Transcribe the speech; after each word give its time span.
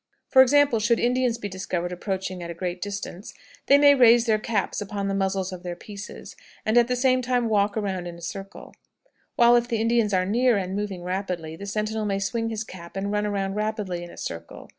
For 0.29 0.41
example, 0.41 0.79
should 0.79 0.99
Indians 0.99 1.37
be 1.37 1.47
discovered 1.47 1.91
approaching 1.91 2.41
at 2.41 2.49
a 2.49 2.55
great 2.55 2.81
distance, 2.81 3.35
they 3.67 3.77
may 3.77 3.93
raise 3.93 4.25
their 4.25 4.39
caps 4.39 4.81
upon 4.81 5.07
the 5.07 5.13
muzzles 5.13 5.51
of 5.53 5.61
their 5.61 5.75
pieces, 5.75 6.35
and 6.65 6.75
at 6.75 6.87
the 6.87 6.95
same 6.95 7.21
time 7.21 7.47
walk 7.49 7.77
around 7.77 8.07
in 8.07 8.15
a 8.17 8.21
circle; 8.23 8.73
while, 9.35 9.55
if 9.55 9.67
the 9.67 9.77
Indians 9.79 10.11
are 10.11 10.25
near 10.25 10.57
and 10.57 10.75
moving 10.75 11.03
rapidly, 11.03 11.55
the 11.55 11.67
sentinel 11.67 12.05
may 12.05 12.17
swing 12.17 12.49
his 12.49 12.63
cap 12.63 12.97
and 12.97 13.11
run 13.11 13.27
around 13.27 13.53
rapidly 13.53 14.03
in 14.03 14.09
a 14.09 14.17
circle. 14.17 14.69